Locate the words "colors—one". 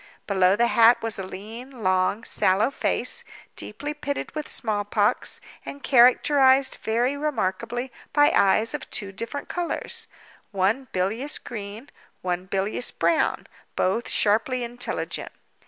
9.47-10.87